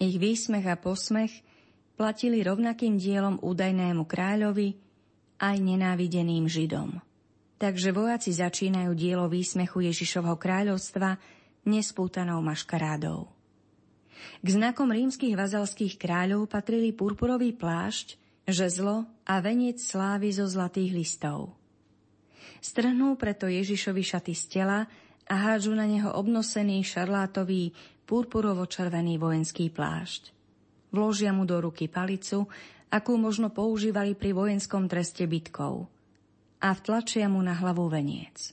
Ich 0.00 0.16
výsmech 0.16 0.64
a 0.64 0.80
posmech 0.80 1.44
platili 2.00 2.40
rovnakým 2.40 2.96
dielom 2.96 3.36
údajnému 3.44 4.08
kráľovi 4.08 4.78
aj 5.36 5.56
nenávideným 5.60 6.48
Židom. 6.48 7.05
Takže 7.56 7.88
vojaci 7.88 8.36
začínajú 8.36 8.92
dielo 8.92 9.32
výsmechu 9.32 9.88
Ježišovho 9.88 10.36
kráľovstva 10.36 11.16
nespútanou 11.64 12.44
maškarádou. 12.44 13.32
K 14.44 14.46
znakom 14.48 14.92
rímskych 14.92 15.32
vazalských 15.32 15.96
kráľov 15.96 16.52
patrili 16.52 16.92
purpurový 16.92 17.56
plášť, 17.56 18.20
žezlo 18.44 19.08
a 19.24 19.40
veniec 19.40 19.80
slávy 19.80 20.36
zo 20.36 20.44
zlatých 20.44 20.92
listov. 20.92 21.56
Strhnú 22.60 23.16
preto 23.16 23.48
Ježišovi 23.48 24.04
šaty 24.04 24.34
z 24.36 24.44
tela 24.52 24.84
a 25.24 25.34
hádžu 25.34 25.72
na 25.72 25.88
neho 25.88 26.12
obnosený 26.12 26.84
šarlátový 26.84 27.72
purpurovo-červený 28.04 29.16
vojenský 29.16 29.72
plášť. 29.72 30.30
Vložia 30.92 31.32
mu 31.32 31.48
do 31.48 31.56
ruky 31.58 31.88
palicu, 31.88 32.46
akú 32.92 33.16
možno 33.16 33.48
používali 33.48 34.12
pri 34.12 34.36
vojenskom 34.36 34.86
treste 34.86 35.24
bytkov 35.24 35.95
a 36.66 36.74
vtlačia 36.74 37.30
mu 37.30 37.38
na 37.38 37.54
hlavu 37.54 37.86
veniec. 37.86 38.50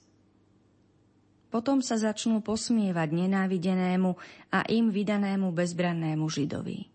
Potom 1.49 1.82
sa 1.82 1.97
začnú 1.97 2.45
posmievať 2.45 3.10
nenávidenému 3.13 4.12
a 4.54 4.65
im 4.69 4.93
vydanému 4.93 5.49
bezbrannému 5.49 6.26
Židovi. 6.30 6.89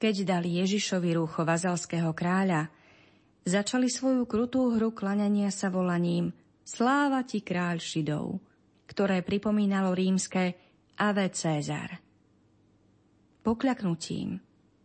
Keď 0.00 0.14
dali 0.24 0.64
Ježišovi 0.64 1.12
rúcho 1.12 1.44
vazalského 1.44 2.16
kráľa, 2.16 2.72
začali 3.44 3.92
svoju 3.92 4.24
krutú 4.24 4.72
hru 4.72 4.96
klaňania 4.96 5.52
sa 5.52 5.68
volaním 5.68 6.32
Sláva 6.64 7.24
ti 7.28 7.44
kráľ 7.44 7.76
Židov, 7.76 8.40
ktoré 8.88 9.20
pripomínalo 9.20 9.92
rímske 9.92 10.56
Ave 10.96 11.28
Cézar 11.32 12.02
pokľaknutím, 13.42 14.38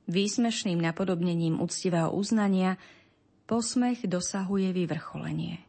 výsmešným 0.09 0.81
napodobnením 0.81 1.61
úctivého 1.61 2.09
uznania, 2.11 2.81
posmech 3.47 4.03
dosahuje 4.03 4.75
vyvrcholenie. 4.75 5.63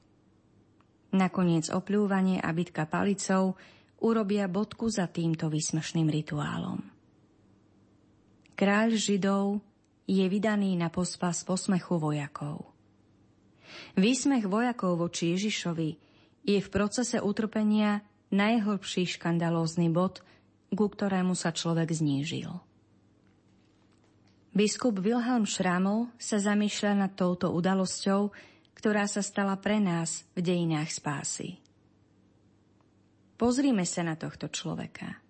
Nakoniec 1.15 1.71
opľúvanie 1.71 2.43
a 2.43 2.51
bitka 2.53 2.85
palicou 2.85 3.57
urobia 4.03 4.51
bodku 4.51 4.91
za 4.91 5.09
týmto 5.09 5.49
výsmešným 5.49 6.11
rituálom. 6.11 6.83
Kráľ 8.59 8.99
Židov 8.99 9.63
je 10.11 10.27
vydaný 10.27 10.75
na 10.75 10.91
pospas 10.91 11.47
posmechu 11.47 11.97
vojakov. 11.97 12.75
Výsmech 13.95 14.45
vojakov 14.51 14.99
voči 14.99 15.39
Ježišovi 15.39 15.91
je 16.43 16.59
v 16.59 16.69
procese 16.69 17.23
utrpenia 17.23 18.03
najhlbší 18.35 19.07
škandalózny 19.17 19.89
bod, 19.89 20.21
ku 20.75 20.87
ktorému 20.91 21.33
sa 21.33 21.55
človek 21.55 21.95
znížil. 21.95 22.51
Biskup 24.59 24.99
Wilhelm 24.99 25.47
Schrammel 25.47 26.11
sa 26.19 26.43
zamýšľa 26.43 27.07
nad 27.07 27.15
touto 27.15 27.55
udalosťou, 27.55 28.35
ktorá 28.75 29.07
sa 29.07 29.23
stala 29.23 29.55
pre 29.55 29.79
nás 29.79 30.27
v 30.35 30.43
dejinách 30.43 30.91
spásy. 30.99 31.63
Pozrime 33.39 33.87
sa 33.87 34.03
na 34.03 34.19
tohto 34.19 34.51
človeka. 34.51 35.23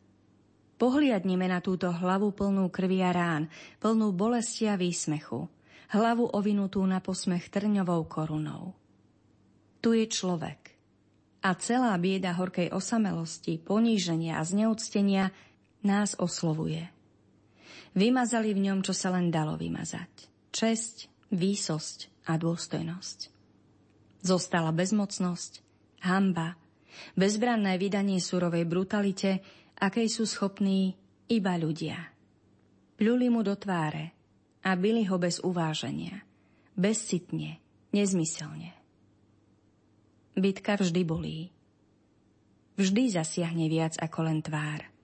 Pohliadnime 0.80 1.44
na 1.44 1.60
túto 1.60 1.92
hlavu 1.92 2.32
plnú 2.32 2.72
krvi 2.72 3.04
a 3.04 3.12
rán, 3.12 3.52
plnú 3.84 4.16
bolesti 4.16 4.64
a 4.64 4.80
výsmechu, 4.80 5.44
hlavu 5.92 6.32
ovinutú 6.32 6.80
na 6.88 7.04
posmech 7.04 7.52
trňovou 7.52 8.08
korunou. 8.08 8.72
Tu 9.84 9.92
je 9.92 10.06
človek. 10.08 10.72
A 11.44 11.52
celá 11.60 11.92
bieda 12.00 12.32
horkej 12.32 12.72
osamelosti, 12.72 13.60
poníženia 13.60 14.40
a 14.40 14.42
zneúctenia 14.48 15.36
nás 15.84 16.16
oslovuje– 16.16 16.88
Vymazali 17.98 18.54
v 18.54 18.62
ňom, 18.70 18.78
čo 18.86 18.94
sa 18.94 19.10
len 19.10 19.26
dalo 19.26 19.58
vymazať. 19.58 20.30
Česť, 20.54 21.10
výsosť 21.34 22.30
a 22.30 22.38
dôstojnosť. 22.38 23.18
Zostala 24.22 24.70
bezmocnosť, 24.70 25.52
hamba, 26.06 26.54
bezbranné 27.18 27.74
vydanie 27.74 28.22
surovej 28.22 28.70
brutalite, 28.70 29.42
akej 29.82 30.06
sú 30.06 30.30
schopní 30.30 30.94
iba 31.26 31.58
ľudia. 31.58 31.98
Pľuli 32.94 33.26
mu 33.34 33.42
do 33.42 33.58
tváre 33.58 34.14
a 34.62 34.78
byli 34.78 35.02
ho 35.10 35.18
bez 35.18 35.42
uváženia, 35.42 36.22
bezcitne, 36.78 37.58
nezmyselne. 37.90 38.78
Bitka 40.38 40.78
vždy 40.78 41.02
bolí. 41.02 41.50
Vždy 42.78 43.10
zasiahne 43.10 43.66
viac 43.66 43.98
ako 43.98 44.22
len 44.22 44.38
tvár– 44.38 44.86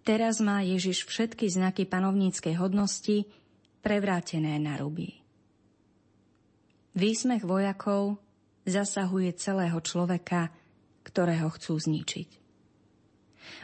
Teraz 0.00 0.40
má 0.40 0.64
Ježiš 0.64 1.04
všetky 1.04 1.44
znaky 1.52 1.84
panovníckej 1.84 2.56
hodnosti 2.56 3.28
prevrátené 3.84 4.56
na 4.56 4.80
ruby. 4.80 5.20
Výsmech 6.96 7.44
vojakov 7.44 8.16
zasahuje 8.64 9.36
celého 9.36 9.76
človeka, 9.84 10.48
ktorého 11.04 11.52
chcú 11.52 11.76
zničiť. 11.76 12.28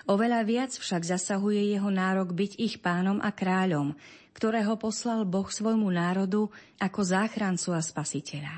Oveľa 0.06 0.40
viac 0.44 0.72
však 0.76 1.02
zasahuje 1.04 1.72
jeho 1.72 1.88
nárok 1.88 2.36
byť 2.36 2.52
ich 2.60 2.78
pánom 2.84 3.18
a 3.24 3.32
kráľom, 3.32 3.96
ktorého 4.36 4.76
poslal 4.76 5.24
Boh 5.24 5.48
svojmu 5.48 5.88
národu 5.88 6.52
ako 6.76 7.00
záchrancu 7.00 7.72
a 7.72 7.80
spasiteľa. 7.80 8.54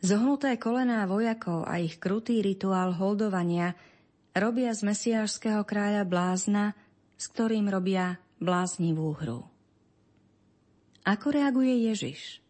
Zohnuté 0.00 0.56
kolená 0.56 1.04
vojakov 1.04 1.64
a 1.68 1.76
ich 1.76 2.00
krutý 2.00 2.40
rituál 2.40 2.96
holdovania– 2.96 3.76
robia 4.36 4.68
z 4.76 4.84
mesiášského 4.84 5.64
kráľa 5.64 6.04
blázna, 6.04 6.76
s 7.16 7.32
ktorým 7.32 7.72
robia 7.72 8.20
bláznivú 8.36 9.16
hru. 9.16 9.48
Ako 11.08 11.32
reaguje 11.32 11.88
Ježiš? 11.88 12.44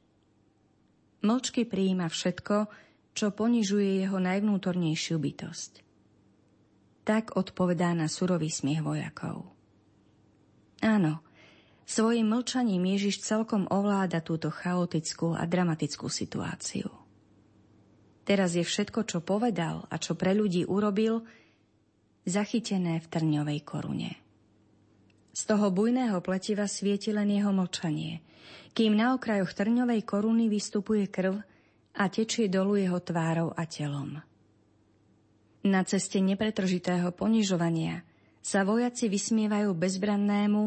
Mlčky 1.23 1.63
prijíma 1.63 2.11
všetko, 2.11 2.67
čo 3.15 3.33
ponižuje 3.33 4.03
jeho 4.03 4.19
najvnútornejšiu 4.19 5.17
bytosť. 5.17 5.73
Tak 7.07 7.39
odpovedá 7.39 7.95
na 7.95 8.11
surový 8.11 8.51
smiech 8.51 8.83
vojakov. 8.83 9.47
Áno, 10.83 11.23
svojim 11.87 12.27
mlčaním 12.27 12.83
Ježiš 12.99 13.23
celkom 13.23 13.71
ovláda 13.71 14.19
túto 14.21 14.51
chaotickú 14.51 15.39
a 15.39 15.47
dramatickú 15.47 16.11
situáciu. 16.11 16.91
Teraz 18.27 18.59
je 18.59 18.67
všetko, 18.67 19.07
čo 19.07 19.23
povedal 19.23 19.87
a 19.87 20.03
čo 20.03 20.19
pre 20.19 20.35
ľudí 20.35 20.67
urobil, 20.67 21.23
zachytené 22.27 22.99
v 22.99 23.07
trňovej 23.07 23.61
korune. 23.63 24.13
Z 25.31 25.53
toho 25.53 25.71
bujného 25.71 26.19
pletiva 26.21 26.67
svieti 26.67 27.15
len 27.15 27.31
jeho 27.31 27.55
mlčanie, 27.55 28.21
kým 28.75 28.99
na 28.99 29.15
okrajoch 29.15 29.55
trňovej 29.55 30.03
koruny 30.03 30.51
vystupuje 30.51 31.07
krv 31.07 31.39
a 31.97 32.05
tečie 32.11 32.51
dolu 32.51 32.77
jeho 32.77 32.99
tvárou 33.01 33.55
a 33.55 33.65
telom. 33.65 34.21
Na 35.67 35.83
ceste 35.83 36.19
nepretržitého 36.23 37.15
ponižovania 37.15 38.03
sa 38.43 38.63
vojaci 38.63 39.11
vysmievajú 39.11 39.75
bezbrannému 39.75 40.63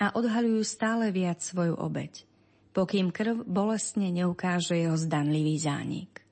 a 0.00 0.06
odhaľujú 0.16 0.62
stále 0.64 1.08
viac 1.10 1.40
svoju 1.40 1.76
obeď, 1.76 2.24
pokým 2.76 3.12
krv 3.12 3.44
bolestne 3.44 4.12
neukáže 4.12 4.76
jeho 4.76 4.96
zdanlivý 4.96 5.56
zánik. 5.60 6.22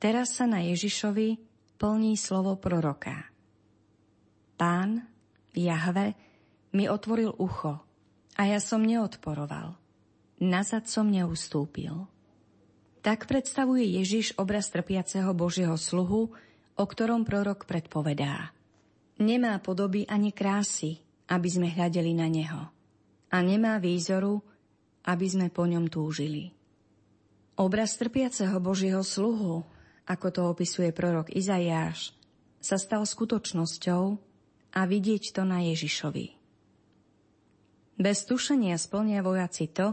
Teraz 0.00 0.34
sa 0.34 0.48
na 0.48 0.64
Ježišovi 0.64 1.36
plní 1.76 2.16
slovo 2.16 2.56
proroka. 2.56 3.29
Pán, 4.60 5.08
Jahve, 5.56 6.12
mi 6.76 6.84
otvoril 6.84 7.32
ucho 7.40 7.80
a 8.36 8.42
ja 8.44 8.60
som 8.60 8.84
neodporoval. 8.84 9.72
Nazad 10.44 10.84
som 10.84 11.08
neustúpil. 11.08 12.04
Tak 13.00 13.24
predstavuje 13.24 13.88
Ježiš 13.96 14.36
obraz 14.36 14.68
trpiaceho 14.68 15.32
Božieho 15.32 15.80
sluhu, 15.80 16.36
o 16.76 16.84
ktorom 16.84 17.24
prorok 17.24 17.64
predpovedá. 17.64 18.52
Nemá 19.16 19.56
podoby 19.64 20.04
ani 20.04 20.28
krásy, 20.36 21.00
aby 21.32 21.48
sme 21.48 21.72
hľadeli 21.72 22.12
na 22.12 22.28
neho. 22.28 22.68
A 23.32 23.40
nemá 23.40 23.80
výzoru, 23.80 24.44
aby 25.08 25.24
sme 25.24 25.48
po 25.48 25.64
ňom 25.64 25.88
túžili. 25.88 26.52
Obraz 27.56 27.96
trpiaceho 27.96 28.60
Božieho 28.60 29.00
sluhu 29.00 29.64
ako 30.10 30.26
to 30.28 30.40
opisuje 30.50 30.90
prorok 30.90 31.30
Izajáš, 31.30 32.10
sa 32.58 32.76
stal 32.76 33.06
skutočnosťou 33.06 34.29
a 34.74 34.86
vidieť 34.86 35.34
to 35.34 35.42
na 35.42 35.62
Ježišovi. 35.66 36.26
Bez 38.00 38.24
tušenia 38.24 38.80
splnia 38.80 39.20
vojaci 39.20 39.68
to, 39.68 39.92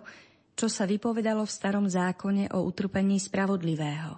čo 0.58 0.72
sa 0.72 0.88
vypovedalo 0.88 1.44
v 1.44 1.52
starom 1.52 1.86
zákone 1.86 2.56
o 2.56 2.64
utrpení 2.66 3.20
spravodlivého 3.20 4.18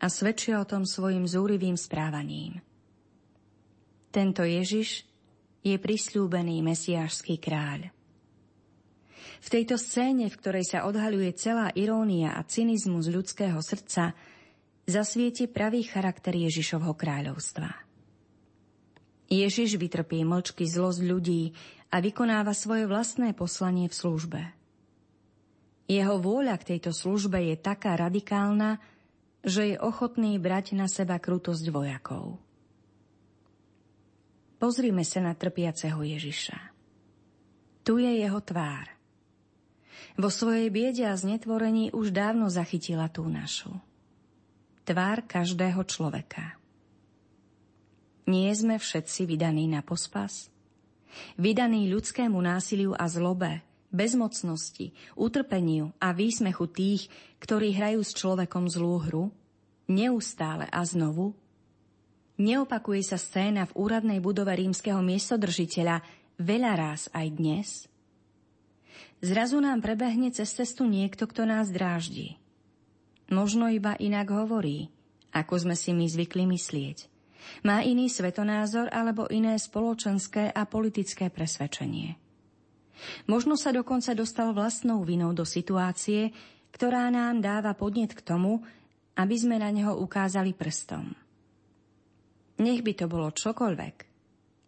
a 0.00 0.06
svedčia 0.08 0.58
o 0.58 0.66
tom 0.66 0.88
svojim 0.88 1.28
zúrivým 1.28 1.76
správaním. 1.76 2.58
Tento 4.10 4.42
Ježiš 4.42 5.04
je 5.60 5.76
prisľúbený 5.76 6.64
mesiášský 6.64 7.36
kráľ. 7.38 7.92
V 9.40 9.48
tejto 9.48 9.76
scéne, 9.76 10.28
v 10.28 10.36
ktorej 10.40 10.64
sa 10.68 10.88
odhaľuje 10.88 11.30
celá 11.36 11.68
irónia 11.76 12.36
a 12.36 12.44
cynizmus 12.44 13.08
ľudského 13.08 13.60
srdca, 13.60 14.16
zasvieti 14.88 15.48
pravý 15.48 15.84
charakter 15.84 16.32
Ježišovho 16.32 16.96
kráľovstva. 16.96 17.89
Ježiš 19.30 19.78
vytrpí 19.78 20.26
mlčky 20.26 20.66
zlosť 20.66 21.00
ľudí 21.06 21.54
a 21.94 22.02
vykonáva 22.02 22.50
svoje 22.50 22.90
vlastné 22.90 23.30
poslanie 23.32 23.86
v 23.86 23.94
službe. 23.94 24.42
Jeho 25.86 26.18
vôľa 26.18 26.58
k 26.58 26.76
tejto 26.76 26.90
službe 26.94 27.38
je 27.50 27.56
taká 27.58 27.94
radikálna, 27.98 28.82
že 29.42 29.74
je 29.74 29.76
ochotný 29.78 30.38
brať 30.38 30.74
na 30.76 30.86
seba 30.90 31.18
krutosť 31.22 31.66
vojakov. 31.70 32.38
Pozrime 34.60 35.02
sa 35.08 35.24
na 35.24 35.32
trpiaceho 35.32 36.04
Ježiša. 36.04 36.58
Tu 37.80 38.04
je 38.04 38.12
jeho 38.20 38.40
tvár. 38.44 38.92
Vo 40.20 40.28
svojej 40.28 40.68
biede 40.68 41.08
a 41.08 41.16
znetvorení 41.16 41.96
už 41.96 42.12
dávno 42.12 42.52
zachytila 42.52 43.08
tú 43.08 43.24
našu 43.24 43.72
tvár 44.90 45.22
každého 45.22 45.86
človeka. 45.86 46.59
Nie 48.30 48.54
sme 48.54 48.78
všetci 48.78 49.26
vydaní 49.26 49.66
na 49.66 49.82
pospas? 49.82 50.46
Vydaní 51.34 51.90
ľudskému 51.90 52.38
násiliu 52.38 52.94
a 52.94 53.10
zlobe, 53.10 53.66
bezmocnosti, 53.90 54.94
utrpeniu 55.18 55.90
a 55.98 56.14
výsmechu 56.14 56.70
tých, 56.70 57.10
ktorí 57.42 57.74
hrajú 57.74 58.06
s 58.06 58.14
človekom 58.14 58.70
zlú 58.70 59.02
hru? 59.02 59.24
Neustále 59.90 60.70
a 60.70 60.86
znovu? 60.86 61.34
Neopakuje 62.38 63.02
sa 63.02 63.18
scéna 63.18 63.66
v 63.66 63.74
úradnej 63.74 64.22
budove 64.22 64.54
rímskeho 64.54 65.02
miestodržiteľa 65.02 66.06
veľa 66.38 66.72
raz 66.78 67.10
aj 67.10 67.26
dnes? 67.34 67.68
Zrazu 69.18 69.58
nám 69.58 69.82
prebehne 69.82 70.30
cez 70.30 70.54
cestu 70.54 70.86
niekto, 70.86 71.26
kto 71.26 71.50
nás 71.50 71.74
dráždi– 71.74 72.38
Možno 73.30 73.70
iba 73.70 73.94
inak 73.94 74.26
hovorí, 74.34 74.90
ako 75.30 75.54
sme 75.62 75.78
si 75.78 75.94
my 75.94 76.02
zvykli 76.10 76.50
myslieť. 76.50 77.06
Má 77.64 77.80
iný 77.84 78.12
svetonázor 78.12 78.92
alebo 78.92 79.28
iné 79.32 79.56
spoločenské 79.56 80.52
a 80.52 80.62
politické 80.68 81.32
presvedčenie. 81.32 82.16
Možno 83.28 83.56
sa 83.56 83.72
dokonca 83.72 84.12
dostal 84.12 84.52
vlastnou 84.52 85.00
vinou 85.08 85.32
do 85.32 85.48
situácie, 85.48 86.30
ktorá 86.70 87.08
nám 87.08 87.40
dáva 87.40 87.72
podnet 87.72 88.12
k 88.12 88.20
tomu, 88.20 88.60
aby 89.16 89.36
sme 89.36 89.56
na 89.56 89.72
neho 89.72 89.96
ukázali 89.96 90.52
prstom. 90.52 91.16
Nech 92.60 92.84
by 92.84 92.92
to 92.92 93.06
bolo 93.08 93.32
čokoľvek. 93.32 93.96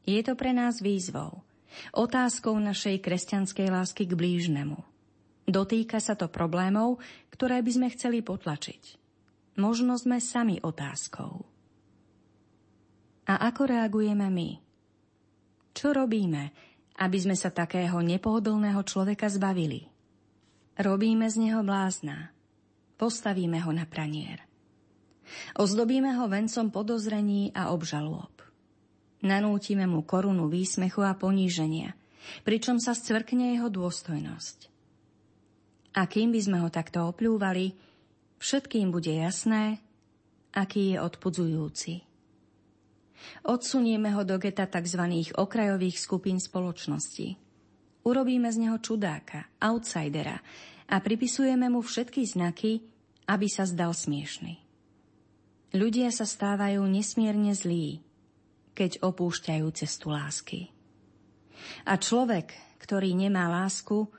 Je 0.08 0.20
to 0.24 0.32
pre 0.32 0.56
nás 0.56 0.80
výzvou, 0.80 1.44
otázkou 1.92 2.56
našej 2.56 3.04
kresťanskej 3.04 3.68
lásky 3.68 4.08
k 4.08 4.16
blížnemu– 4.16 4.80
Dotýka 5.42 5.98
sa 5.98 6.14
to 6.14 6.30
problémov, 6.30 7.02
ktoré 7.34 7.58
by 7.66 7.70
sme 7.74 7.88
chceli 7.90 8.22
potlačiť. 8.22 8.98
Možno 9.58 9.98
sme 9.98 10.22
sami 10.22 10.62
otázkou. 10.62 11.44
A 13.32 13.48
ako 13.48 13.64
reagujeme 13.64 14.28
my? 14.28 14.60
Čo 15.72 15.96
robíme, 15.96 16.52
aby 17.00 17.16
sme 17.16 17.32
sa 17.32 17.48
takého 17.48 17.96
nepohodlného 18.04 18.84
človeka 18.84 19.32
zbavili? 19.32 19.88
Robíme 20.76 21.24
z 21.32 21.40
neho 21.40 21.64
blázna. 21.64 22.28
Postavíme 23.00 23.56
ho 23.64 23.72
na 23.72 23.88
pranier. 23.88 24.44
Ozdobíme 25.56 26.12
ho 26.12 26.28
vencom 26.28 26.68
podozrení 26.68 27.56
a 27.56 27.72
obžalôb. 27.72 28.44
Nanútime 29.24 29.88
mu 29.88 30.04
korunu 30.04 30.52
výsmechu 30.52 31.00
a 31.00 31.16
poníženia, 31.16 31.96
pričom 32.44 32.84
sa 32.84 32.92
scvrkne 32.92 33.56
jeho 33.56 33.72
dôstojnosť. 33.72 34.68
A 35.96 36.04
kým 36.04 36.36
by 36.36 36.40
sme 36.44 36.58
ho 36.60 36.68
takto 36.68 37.08
opľúvali, 37.08 37.72
všetkým 38.44 38.92
bude 38.92 39.16
jasné, 39.16 39.80
aký 40.52 40.92
je 40.92 40.98
odpudzujúci. 41.00 42.11
Odsunieme 43.46 44.12
ho 44.14 44.22
do 44.22 44.38
geta 44.38 44.66
tzv. 44.66 45.02
okrajových 45.34 45.96
skupín 45.98 46.38
spoločnosti. 46.38 47.38
Urobíme 48.02 48.50
z 48.50 48.56
neho 48.66 48.78
čudáka, 48.82 49.46
outsidera 49.62 50.42
a 50.90 50.96
pripisujeme 50.98 51.70
mu 51.70 51.80
všetky 51.82 52.26
znaky, 52.26 52.82
aby 53.30 53.46
sa 53.46 53.62
zdal 53.62 53.94
smiešný. 53.94 54.58
Ľudia 55.72 56.12
sa 56.12 56.28
stávajú 56.28 56.84
nesmierne 56.84 57.54
zlí, 57.56 58.04
keď 58.76 59.00
opúšťajú 59.00 59.66
cestu 59.72 60.12
lásky. 60.12 60.68
A 61.86 61.96
človek, 61.96 62.52
ktorý 62.82 63.14
nemá 63.14 63.46
lásku, 63.48 64.10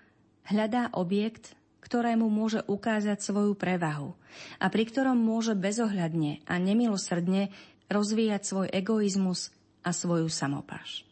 hľadá 0.48 0.89
objekt, 0.96 1.54
ktorému 1.84 2.32
môže 2.32 2.63
ukázať 2.66 3.20
svoju 3.20 3.54
prevahu 3.60 4.16
a 4.58 4.66
pri 4.72 4.88
ktorom 4.88 5.20
môže 5.20 5.54
bezohľadne 5.54 6.42
a 6.48 6.56
nemilosrdne 6.58 7.52
rozvíjať 7.91 8.41
svoj 8.43 8.67
egoizmus 8.72 9.52
a 9.84 9.91
svoju 9.91 10.28
samopaš. 10.28 11.04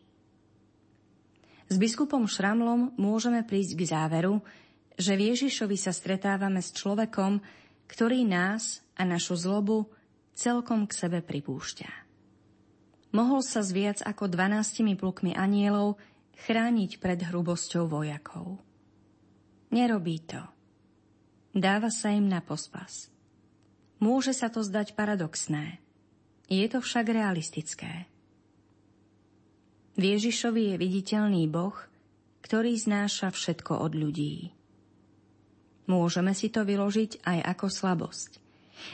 S 1.71 1.75
biskupom 1.79 2.27
Šramlom 2.27 2.95
môžeme 2.99 3.43
prísť 3.47 3.79
k 3.79 3.83
záveru, 3.87 4.43
že 4.99 5.15
v 5.15 5.31
Ježišovi 5.31 5.77
sa 5.79 5.95
stretávame 5.95 6.59
s 6.59 6.75
človekom, 6.75 7.39
ktorý 7.87 8.27
nás 8.27 8.83
a 8.99 9.07
našu 9.07 9.39
zlobu 9.39 9.87
celkom 10.35 10.83
k 10.87 10.95
sebe 10.95 11.19
pripúšťa. 11.23 11.91
Mohol 13.11 13.41
sa 13.43 13.59
s 13.63 13.71
viac 13.75 13.99
ako 14.03 14.31
dvanáctimi 14.31 14.95
plukmi 14.95 15.35
anielov 15.35 15.99
chrániť 16.47 16.99
pred 16.99 17.19
hrubosťou 17.19 17.87
vojakov. 17.87 18.59
Nerobí 19.71 20.23
to 20.27 20.43
dáva 21.55 21.91
sa 21.91 22.15
im 22.15 22.31
na 22.31 22.39
pospas. 22.39 23.11
Môže 24.01 24.33
sa 24.33 24.49
to 24.49 24.63
zdať 24.63 24.97
paradoxné. 24.97 25.77
Je 26.51 26.67
to 26.67 26.83
však 26.83 27.07
realistické. 27.07 28.11
V 29.95 30.03
Ježišovi 30.03 30.75
je 30.75 30.75
viditeľný 30.75 31.47
Boh, 31.47 31.75
ktorý 32.43 32.75
znáša 32.75 33.31
všetko 33.31 33.79
od 33.79 33.95
ľudí. 33.95 34.51
Môžeme 35.87 36.35
si 36.35 36.51
to 36.51 36.67
vyložiť 36.67 37.23
aj 37.23 37.39
ako 37.55 37.67
slabosť. 37.71 38.31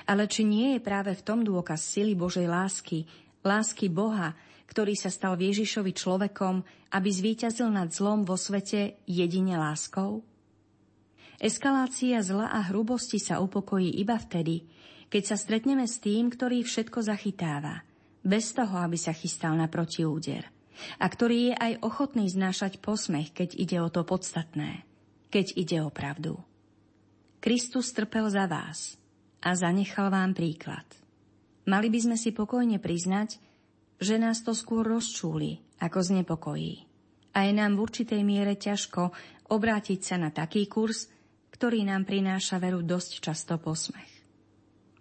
Ale 0.05 0.29
či 0.29 0.45
nie 0.45 0.77
je 0.77 0.85
práve 0.85 1.17
v 1.17 1.25
tom 1.25 1.41
dôkaz 1.41 1.81
sily 1.81 2.13
Božej 2.13 2.45
lásky, 2.45 3.09
lásky 3.41 3.89
Boha, 3.89 4.37
ktorý 4.69 4.93
sa 4.93 5.09
stal 5.09 5.33
Ježišovi 5.33 5.97
človekom, 5.97 6.61
aby 6.93 7.09
zvíťazil 7.09 7.73
nad 7.73 7.89
zlom 7.89 8.21
vo 8.21 8.37
svete 8.37 9.01
jedine 9.09 9.57
láskou? 9.57 10.21
Eskalácia 11.41 12.21
zla 12.21 12.53
a 12.53 12.69
hrubosti 12.69 13.17
sa 13.17 13.41
upokojí 13.41 13.97
iba 13.97 14.17
vtedy, 14.21 14.61
keď 15.07 15.23
sa 15.23 15.37
stretneme 15.39 15.87
s 15.87 16.03
tým, 16.03 16.27
ktorý 16.31 16.63
všetko 16.63 16.99
zachytáva, 17.03 17.83
bez 18.27 18.51
toho, 18.51 18.83
aby 18.83 18.99
sa 18.99 19.15
chystal 19.15 19.55
na 19.55 19.71
protiúder, 19.71 20.51
a 21.01 21.05
ktorý 21.07 21.51
je 21.51 21.55
aj 21.55 21.73
ochotný 21.81 22.27
znášať 22.29 22.83
posmech, 22.83 23.33
keď 23.33 23.49
ide 23.57 23.77
o 23.81 23.89
to 23.89 24.03
podstatné, 24.03 24.85
keď 25.31 25.45
ide 25.57 25.77
o 25.81 25.89
pravdu. 25.89 26.37
Kristus 27.39 27.93
trpel 27.93 28.27
za 28.29 28.45
vás 28.49 28.99
a 29.41 29.53
zanechal 29.53 30.11
vám 30.11 30.35
príklad. 30.35 30.85
Mali 31.67 31.87
by 31.91 31.99
sme 31.99 32.17
si 32.19 32.31
pokojne 32.31 32.79
priznať, 32.79 33.39
že 33.97 34.15
nás 34.21 34.45
to 34.45 34.53
skôr 34.53 34.85
rozčúli, 34.85 35.61
ako 35.81 35.99
znepokojí. 36.01 36.85
A 37.37 37.45
je 37.45 37.53
nám 37.53 37.77
v 37.77 37.83
určitej 37.85 38.21
miere 38.25 38.57
ťažko 38.57 39.13
obrátiť 39.53 39.99
sa 40.01 40.15
na 40.17 40.33
taký 40.33 40.65
kurz, 40.65 41.09
ktorý 41.53 41.85
nám 41.85 42.05
prináša 42.05 42.57
veru 42.57 42.81
dosť 42.81 43.21
často 43.21 43.57
posmech. 43.61 44.16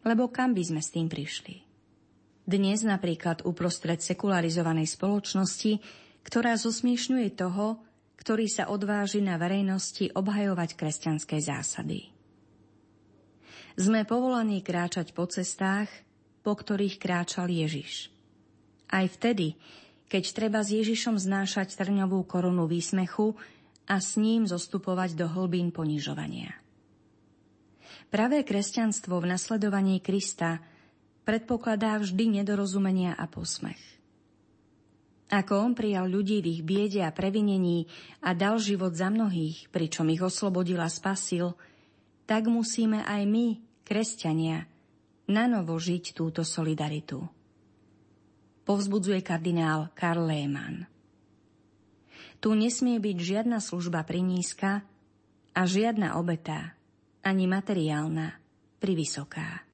Lebo 0.06 0.30
kam 0.30 0.54
by 0.54 0.62
sme 0.62 0.78
s 0.78 0.94
tým 0.94 1.10
prišli? 1.10 1.66
Dnes 2.46 2.86
napríklad 2.86 3.42
uprostred 3.42 3.98
sekularizovanej 3.98 4.86
spoločnosti, 4.86 5.82
ktorá 6.22 6.54
zosmiešňuje 6.54 7.34
toho, 7.34 7.82
ktorý 8.22 8.46
sa 8.46 8.70
odváži 8.70 9.18
na 9.18 9.34
verejnosti 9.34 10.14
obhajovať 10.14 10.78
kresťanské 10.78 11.42
zásady. 11.42 12.14
Sme 13.74 14.06
povolaní 14.06 14.62
kráčať 14.62 15.10
po 15.10 15.26
cestách, 15.26 15.90
po 16.46 16.54
ktorých 16.54 17.02
kráčal 17.02 17.50
Ježiš. 17.50 18.14
Aj 18.86 19.10
vtedy, 19.10 19.58
keď 20.06 20.24
treba 20.30 20.62
s 20.62 20.70
Ježišom 20.70 21.18
znášať 21.18 21.74
trňovú 21.74 22.22
korunu 22.30 22.70
výsmechu 22.70 23.34
a 23.90 23.98
s 23.98 24.14
ním 24.14 24.46
zostupovať 24.46 25.18
do 25.18 25.26
hlbín 25.26 25.74
ponižovania. 25.74 26.65
Pravé 28.06 28.46
kresťanstvo 28.46 29.18
v 29.18 29.34
nasledovaní 29.34 29.98
Krista 29.98 30.62
predpokladá 31.26 31.98
vždy 31.98 32.38
nedorozumenia 32.38 33.18
a 33.18 33.26
posmech. 33.26 33.82
Ako 35.26 35.58
on 35.58 35.72
prijal 35.74 36.06
ľudí 36.06 36.38
v 36.38 36.46
ich 36.54 36.62
biede 36.62 37.02
a 37.02 37.10
previnení 37.10 37.90
a 38.22 38.30
dal 38.30 38.62
život 38.62 38.94
za 38.94 39.10
mnohých, 39.10 39.66
pričom 39.74 40.06
ich 40.14 40.22
oslobodil 40.22 40.78
a 40.78 40.86
spasil, 40.86 41.58
tak 42.30 42.46
musíme 42.46 43.02
aj 43.02 43.26
my, 43.26 43.46
kresťania, 43.82 44.70
nanovo 45.26 45.74
žiť 45.74 46.14
túto 46.14 46.46
solidaritu. 46.46 47.26
Povzbudzuje 48.62 49.18
kardinál 49.26 49.90
Karl 49.98 50.30
Lehmann. 50.30 50.86
Tu 52.38 52.54
nesmie 52.54 53.02
byť 53.02 53.18
žiadna 53.18 53.58
služba 53.58 54.06
prinízka 54.06 54.86
a 55.58 55.62
žiadna 55.66 56.22
obeta, 56.22 56.75
ani 57.26 57.50
materiálna, 57.50 58.38
privysoká. 58.78 59.65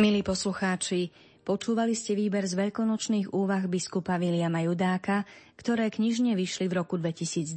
Milí 0.00 0.24
poslucháči, 0.24 1.12
počúvali 1.44 1.92
ste 1.92 2.16
výber 2.16 2.48
z 2.48 2.56
veľkonočných 2.56 3.36
úvah 3.36 3.60
biskupa 3.68 4.16
Viliama 4.16 4.64
Judáka, 4.64 5.28
ktoré 5.60 5.92
knižne 5.92 6.32
vyšli 6.40 6.72
v 6.72 6.80
roku 6.80 6.96
2012 6.96 7.52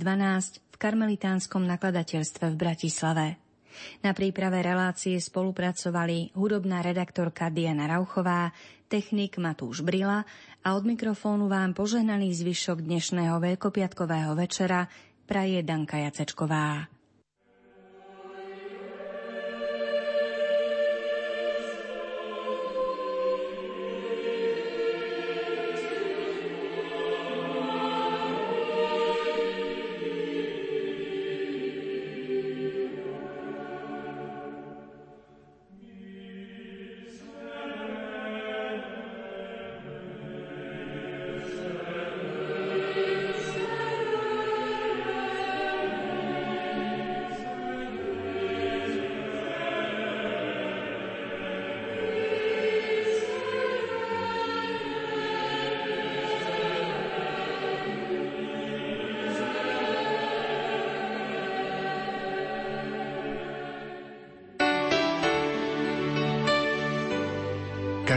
v 0.59 0.75
karmelitánskom 0.75 1.63
nakladateľstve 1.63 2.51
v 2.51 2.55
Bratislave. 2.59 3.39
Na 4.03 4.11
príprave 4.11 4.59
relácie 4.59 5.15
spolupracovali 5.23 6.35
hudobná 6.35 6.83
redaktorka 6.83 7.47
Diana 7.47 7.87
Rauchová, 7.87 8.51
technik 8.91 9.39
Matúš 9.39 9.79
Brila 9.79 10.27
a 10.67 10.75
od 10.75 10.83
mikrofónu 10.83 11.47
vám 11.47 11.71
požehnaný 11.71 12.35
zvyšok 12.35 12.83
dnešného 12.83 13.39
veľkopiatkového 13.39 14.35
večera 14.35 14.91
praje 15.23 15.63
Danka 15.63 15.95
Jacečková. 15.95 16.92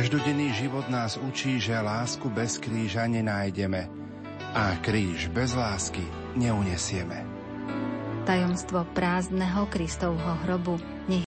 Každodenný 0.07 0.55
život 0.55 0.87
nás 0.87 1.19
učí, 1.19 1.59
že 1.59 1.75
lásku 1.83 2.31
bez 2.31 2.63
kríža 2.63 3.11
nenájdeme 3.11 3.91
a 4.55 4.79
kríž 4.79 5.27
bez 5.35 5.51
lásky 5.51 6.07
neunesieme. 6.39 7.27
Tajomstvo 8.23 8.87
prázdneho 8.95 9.67
Kristovho 9.67 10.39
hrobu 10.47 10.79